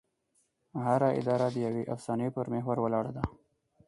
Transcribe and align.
هره 0.85 1.09
اداره 1.19 1.47
د 1.51 1.55
یوې 1.67 1.83
افسانې 1.93 2.27
پر 2.35 2.45
محور 2.53 2.77
ولاړه 2.81 3.11
ده. 3.17 3.23